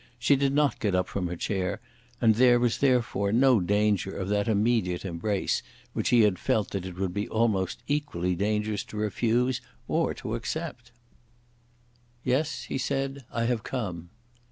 She 0.17 0.35
did 0.35 0.51
not 0.55 0.79
get 0.79 0.95
up 0.95 1.07
from 1.07 1.27
her 1.27 1.35
chair, 1.35 1.79
and 2.19 2.33
there 2.33 2.59
was 2.59 2.79
therefore 2.79 3.31
no 3.31 3.59
danger 3.59 4.17
of 4.17 4.29
that 4.29 4.47
immediate 4.47 5.05
embrace 5.05 5.61
which 5.93 6.09
he 6.09 6.21
had 6.21 6.39
felt 6.39 6.71
that 6.71 6.87
it 6.87 6.95
would 6.97 7.13
be 7.13 7.29
almost 7.29 7.83
equally 7.87 8.33
dangerous 8.33 8.83
to 8.85 8.97
refuse 8.97 9.61
or 9.87 10.15
to 10.15 10.33
accept. 10.33 10.91
"Yes," 12.23 12.63
he 12.63 12.79
said, 12.79 13.25
"I 13.31 13.43
have 13.45 13.61
come." 13.61 14.09